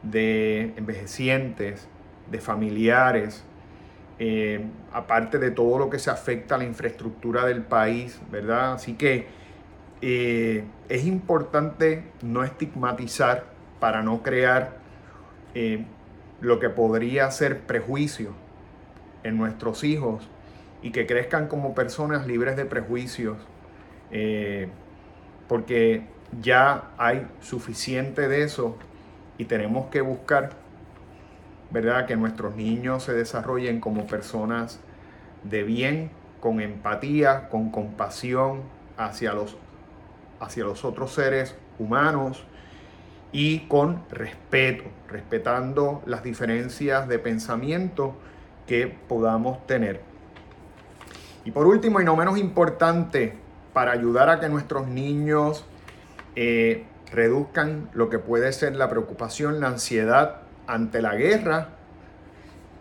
de 0.02 0.72
envejecientes, 0.76 1.88
de 2.30 2.40
familiares, 2.40 3.44
eh, 4.18 4.64
aparte 4.92 5.38
de 5.38 5.50
todo 5.50 5.78
lo 5.78 5.90
que 5.90 5.98
se 5.98 6.10
afecta 6.10 6.56
a 6.56 6.58
la 6.58 6.64
infraestructura 6.64 7.44
del 7.46 7.62
país, 7.62 8.20
¿verdad? 8.30 8.74
Así 8.74 8.94
que 8.94 9.26
eh, 10.02 10.64
es 10.88 11.04
importante 11.04 12.04
no 12.22 12.44
estigmatizar 12.44 13.46
para 13.78 14.02
no 14.02 14.22
crear 14.22 14.80
lo 16.40 16.60
que 16.60 16.70
podría 16.70 17.28
ser 17.32 17.62
prejuicio 17.62 18.34
en 19.22 19.36
nuestros 19.36 19.84
hijos 19.84 20.28
y 20.82 20.92
que 20.92 21.06
crezcan 21.06 21.48
como 21.48 21.74
personas 21.74 22.26
libres 22.26 22.56
de 22.56 22.64
prejuicios, 22.64 23.36
porque 25.48 26.04
ya 26.40 26.90
hay 26.96 27.26
suficiente 27.40 28.28
de 28.28 28.42
eso 28.44 28.76
y 29.36 29.44
tenemos 29.44 29.88
que 29.90 30.00
buscar 30.00 30.50
¿verdad? 31.70 32.06
Que 32.06 32.16
nuestros 32.16 32.56
niños 32.56 33.04
se 33.04 33.14
desarrollen 33.14 33.80
como 33.80 34.06
personas 34.06 34.80
de 35.44 35.62
bien, 35.62 36.10
con 36.40 36.60
empatía, 36.60 37.48
con 37.48 37.70
compasión 37.70 38.62
hacia 38.96 39.32
los, 39.32 39.56
hacia 40.40 40.64
los 40.64 40.84
otros 40.84 41.12
seres 41.12 41.56
humanos 41.78 42.44
y 43.32 43.60
con 43.60 44.02
respeto, 44.10 44.84
respetando 45.08 46.02
las 46.06 46.24
diferencias 46.24 47.06
de 47.08 47.18
pensamiento 47.18 48.14
que 48.70 48.86
podamos 48.86 49.66
tener. 49.66 50.00
Y 51.44 51.50
por 51.50 51.66
último 51.66 52.00
y 52.00 52.04
no 52.04 52.14
menos 52.14 52.38
importante, 52.38 53.36
para 53.72 53.90
ayudar 53.90 54.28
a 54.28 54.38
que 54.38 54.48
nuestros 54.48 54.86
niños 54.86 55.64
eh, 56.36 56.86
reduzcan 57.10 57.90
lo 57.94 58.08
que 58.10 58.20
puede 58.20 58.52
ser 58.52 58.76
la 58.76 58.88
preocupación, 58.88 59.58
la 59.58 59.66
ansiedad 59.66 60.42
ante 60.68 61.02
la 61.02 61.16
guerra 61.16 61.70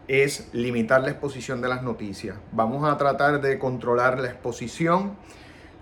es 0.08 0.50
limitar 0.54 1.02
la 1.02 1.10
exposición 1.10 1.60
de 1.60 1.70
las 1.70 1.82
noticias. 1.82 2.38
Vamos 2.52 2.88
a 2.88 2.96
tratar 3.00 3.42
de 3.42 3.58
controlar 3.58 4.20
la 4.20 4.28
exposición. 4.28 5.14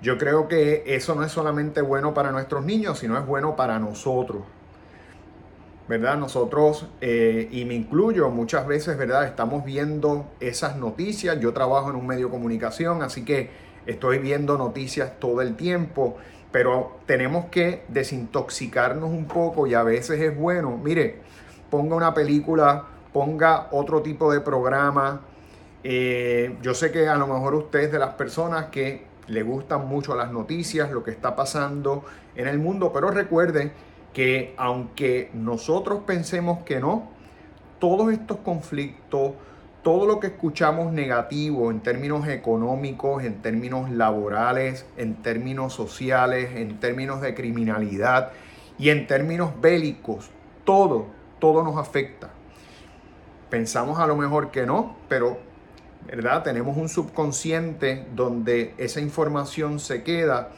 Yo 0.01 0.17
creo 0.17 0.47
que 0.47 0.83
eso 0.85 1.15
no 1.15 1.23
es 1.25 1.33
solamente 1.33 1.81
bueno 1.81 2.13
para 2.13 2.31
nuestros 2.31 2.63
niños, 2.63 2.99
sino 2.99 3.17
es 3.17 3.25
bueno 3.25 3.57
para 3.57 3.77
nosotros. 3.77 4.43
¿Verdad? 5.87 6.17
Nosotros, 6.17 6.85
eh, 6.99 7.47
y 7.49 7.63
me 7.63 7.73
incluyo 7.73 8.29
muchas 8.29 8.67
veces, 8.67 8.97
¿verdad? 8.97 9.25
Estamos 9.25 9.63
viendo 9.63 10.25
esas 10.41 10.75
noticias. 10.75 11.39
Yo 11.39 11.53
trabajo 11.53 11.89
en 11.89 11.95
un 11.95 12.05
medio 12.05 12.25
de 12.25 12.31
comunicación, 12.31 13.01
así 13.03 13.23
que 13.23 13.49
estoy 13.85 14.17
viendo 14.19 14.57
noticias 14.57 15.17
todo 15.19 15.41
el 15.41 15.55
tiempo, 15.55 16.17
pero 16.51 16.97
tenemos 17.05 17.45
que 17.45 17.83
desintoxicarnos 17.87 19.09
un 19.09 19.25
poco 19.27 19.65
y 19.65 19.75
a 19.75 19.83
veces 19.83 20.19
es 20.19 20.37
bueno. 20.37 20.77
Mire, 20.77 21.21
ponga 21.69 21.95
una 21.95 22.13
película, 22.13 22.83
ponga 23.13 23.69
otro 23.71 24.01
tipo 24.01 24.31
de 24.33 24.41
programa. 24.41 25.21
Eh, 25.83 26.57
yo 26.61 26.73
sé 26.73 26.91
que 26.91 27.07
a 27.07 27.15
lo 27.15 27.27
mejor 27.27 27.55
usted 27.55 27.79
es 27.79 27.91
de 27.93 27.99
las 27.99 28.15
personas 28.15 28.65
que 28.65 29.05
le 29.27 29.43
gustan 29.43 29.87
mucho 29.87 30.15
las 30.15 30.31
noticias, 30.31 30.91
lo 30.91 31.03
que 31.03 31.11
está 31.11 31.35
pasando 31.35 32.03
en 32.35 32.47
el 32.47 32.59
mundo, 32.59 32.91
pero 32.93 33.09
recuerden 33.11 33.71
que 34.17 34.55
aunque 34.57 35.29
nosotros 35.35 36.01
pensemos 36.07 36.63
que 36.63 36.79
no, 36.79 37.11
todos 37.77 38.11
estos 38.11 38.37
conflictos, 38.37 39.33
todo 39.83 40.07
lo 40.07 40.19
que 40.19 40.25
escuchamos 40.25 40.91
negativo 40.91 41.69
en 41.69 41.81
términos 41.81 42.27
económicos, 42.27 43.23
en 43.23 43.43
términos 43.43 43.91
laborales, 43.91 44.87
en 44.97 45.21
términos 45.21 45.73
sociales, 45.73 46.49
en 46.55 46.79
términos 46.79 47.21
de 47.21 47.35
criminalidad 47.35 48.31
y 48.79 48.89
en 48.89 49.05
términos 49.05 49.51
bélicos, 49.61 50.31
todo, 50.65 51.05
todo 51.37 51.63
nos 51.63 51.77
afecta. 51.77 52.31
Pensamos 53.51 53.99
a 53.99 54.07
lo 54.07 54.15
mejor 54.15 54.49
que 54.49 54.65
no, 54.65 54.95
pero 55.07 55.37
¿verdad? 56.07 56.41
Tenemos 56.41 56.75
un 56.75 56.89
subconsciente 56.89 58.07
donde 58.15 58.73
esa 58.79 58.99
información 58.99 59.79
se 59.79 60.01
queda 60.01 60.49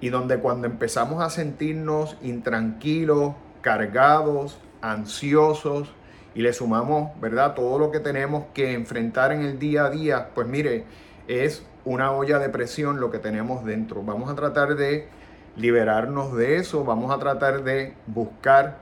y 0.00 0.08
donde 0.08 0.38
cuando 0.38 0.66
empezamos 0.66 1.22
a 1.22 1.30
sentirnos 1.30 2.16
intranquilos, 2.22 3.34
cargados, 3.60 4.58
ansiosos, 4.80 5.92
y 6.34 6.42
le 6.42 6.52
sumamos, 6.52 7.18
¿verdad? 7.20 7.54
Todo 7.54 7.78
lo 7.78 7.90
que 7.90 8.00
tenemos 8.00 8.44
que 8.54 8.72
enfrentar 8.72 9.32
en 9.32 9.42
el 9.42 9.58
día 9.58 9.86
a 9.86 9.90
día, 9.90 10.30
pues 10.34 10.46
mire, 10.46 10.84
es 11.28 11.64
una 11.84 12.12
olla 12.12 12.38
de 12.38 12.48
presión 12.48 13.00
lo 13.00 13.10
que 13.10 13.18
tenemos 13.18 13.64
dentro. 13.64 14.02
Vamos 14.02 14.30
a 14.30 14.34
tratar 14.34 14.76
de 14.76 15.08
liberarnos 15.56 16.36
de 16.36 16.56
eso, 16.56 16.84
vamos 16.84 17.12
a 17.12 17.18
tratar 17.18 17.64
de 17.64 17.94
buscar 18.06 18.78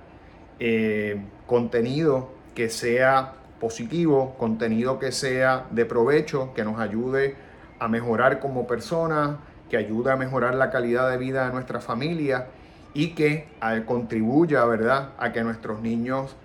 eh, 0.58 1.20
contenido 1.46 2.30
que 2.54 2.68
sea 2.68 3.34
positivo, 3.60 4.34
contenido 4.38 4.98
que 4.98 5.12
sea 5.12 5.66
de 5.70 5.84
provecho, 5.84 6.52
que 6.54 6.64
nos 6.64 6.78
ayude 6.78 7.36
a 7.78 7.88
mejorar 7.88 8.40
como 8.40 8.66
personas, 8.66 9.36
que 9.70 9.76
ayude 9.76 10.12
a 10.12 10.16
mejorar 10.16 10.54
la 10.54 10.70
calidad 10.70 11.10
de 11.10 11.18
vida 11.18 11.46
de 11.46 11.52
nuestra 11.52 11.80
familia 11.80 12.46
y 12.94 13.14
que 13.14 13.48
contribuya, 13.86 14.64
¿verdad?, 14.64 15.10
a 15.18 15.32
que 15.32 15.42
nuestros 15.42 15.80
niños 15.80 16.36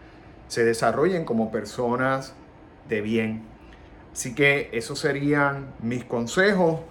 se 0.48 0.64
desarrollen 0.64 1.26
como 1.26 1.52
personas 1.52 2.36
de 2.88 3.02
bien. 3.02 3.44
Así 4.12 4.36
que 4.36 4.70
esos 4.74 5.00
serían 5.00 5.74
mis 5.82 6.04
consejos. 6.04 6.82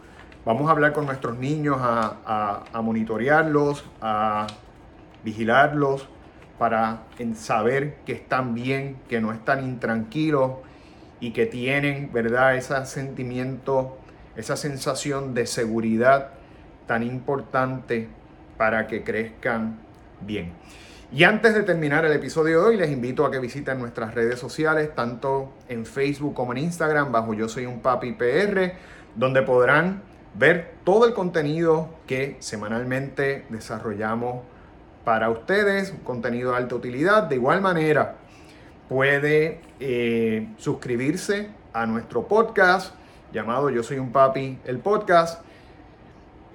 Vamos 0.44 0.68
a 0.68 0.72
hablar 0.72 0.92
con 0.92 1.06
nuestros 1.06 1.38
niños, 1.38 1.76
a, 1.80 2.64
monitorearlos, 2.82 3.84
a 4.00 4.48
vigilarlos 5.22 6.08
para 6.58 7.02
saber 7.36 7.98
que 8.04 8.12
están 8.12 8.54
bien, 8.54 8.96
que 9.08 9.20
no 9.20 9.32
están 9.32 9.64
intranquilos 9.64 10.52
y 11.20 11.30
que 11.30 11.46
tienen, 11.46 12.10
¿verdad?, 12.12 12.56
ese 12.56 12.84
sentimiento, 12.86 13.98
esa 14.36 14.56
sensación 14.56 15.34
de 15.34 15.46
seguridad 15.46 16.30
tan 16.86 17.02
importante 17.02 18.08
para 18.56 18.86
que 18.86 19.02
crezcan 19.02 19.78
bien. 20.20 20.52
Y 21.14 21.24
antes 21.24 21.54
de 21.54 21.62
terminar 21.62 22.06
el 22.06 22.12
episodio 22.12 22.60
de 22.60 22.66
hoy, 22.68 22.76
les 22.78 22.90
invito 22.90 23.26
a 23.26 23.30
que 23.30 23.38
visiten 23.38 23.78
nuestras 23.78 24.14
redes 24.14 24.38
sociales, 24.38 24.94
tanto 24.94 25.52
en 25.68 25.84
Facebook 25.84 26.32
como 26.32 26.52
en 26.52 26.58
Instagram, 26.58 27.12
bajo 27.12 27.34
Yo 27.34 27.48
Soy 27.48 27.66
un 27.66 27.80
Papi 27.80 28.12
PR, 28.12 28.72
donde 29.14 29.42
podrán 29.42 30.02
ver 30.34 30.76
todo 30.84 31.06
el 31.06 31.12
contenido 31.12 31.90
que 32.06 32.36
semanalmente 32.40 33.44
desarrollamos 33.50 34.42
para 35.04 35.28
ustedes, 35.28 35.92
contenido 36.02 36.52
de 36.52 36.56
alta 36.56 36.76
utilidad. 36.76 37.24
De 37.24 37.34
igual 37.34 37.60
manera, 37.60 38.16
puede 38.88 39.60
eh, 39.80 40.48
suscribirse 40.56 41.50
a 41.74 41.84
nuestro 41.84 42.26
podcast 42.26 42.94
llamado 43.32 43.70
Yo 43.70 43.82
Soy 43.82 43.98
un 43.98 44.12
Papi, 44.12 44.58
el 44.64 44.78
podcast, 44.78 45.42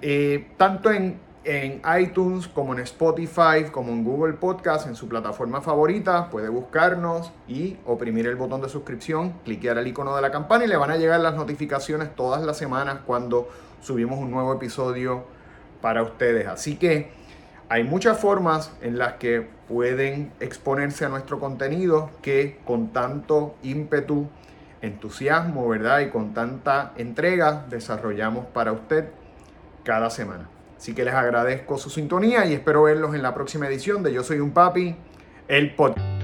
eh, 0.01 0.47
tanto 0.57 0.91
en 0.91 1.27
en 1.47 1.81
iTunes, 2.01 2.45
como 2.49 2.73
en 2.73 2.79
Spotify, 2.79 3.63
como 3.71 3.93
en 3.93 4.03
Google 4.03 4.33
Podcast, 4.33 4.85
en 4.85 4.95
su 4.97 5.07
plataforma 5.07 5.61
favorita. 5.61 6.29
Puede 6.29 6.49
buscarnos 6.49 7.31
y 7.47 7.77
oprimir 7.85 8.27
el 8.27 8.35
botón 8.35 8.61
de 8.61 8.67
suscripción, 8.67 9.31
cliquear 9.45 9.77
el 9.77 9.87
icono 9.87 10.13
de 10.13 10.21
la 10.21 10.29
campana 10.29 10.65
y 10.65 10.67
le 10.67 10.75
van 10.75 10.91
a 10.91 10.97
llegar 10.97 11.21
las 11.21 11.35
notificaciones 11.35 12.13
todas 12.17 12.43
las 12.43 12.57
semanas 12.57 12.99
cuando 13.05 13.47
subimos 13.81 14.19
un 14.19 14.29
nuevo 14.29 14.53
episodio 14.53 15.23
para 15.79 16.03
ustedes. 16.03 16.47
Así 16.47 16.75
que 16.75 17.11
hay 17.69 17.85
muchas 17.85 18.19
formas 18.19 18.73
en 18.81 18.97
las 18.97 19.13
que 19.13 19.47
pueden 19.69 20.33
exponerse 20.41 21.05
a 21.05 21.09
nuestro 21.09 21.39
contenido 21.39 22.09
que 22.21 22.59
con 22.65 22.91
tanto 22.91 23.55
ímpetu, 23.63 24.27
entusiasmo, 24.81 25.67
¿verdad? 25.67 26.01
Y 26.01 26.09
con 26.09 26.33
tanta 26.33 26.93
entrega 26.97 27.65
desarrollamos 27.69 28.45
para 28.47 28.71
usted 28.71 29.09
cada 29.83 30.09
semana. 30.09 30.49
Así 30.77 30.93
que 30.93 31.03
les 31.03 31.13
agradezco 31.13 31.77
su 31.77 31.89
sintonía 31.89 32.45
y 32.45 32.53
espero 32.53 32.83
verlos 32.83 33.15
en 33.15 33.23
la 33.23 33.33
próxima 33.33 33.67
edición 33.67 34.03
de 34.03 34.13
Yo 34.13 34.23
Soy 34.23 34.39
un 34.39 34.51
Papi, 34.51 34.95
el 35.47 35.75
podcast. 35.75 36.16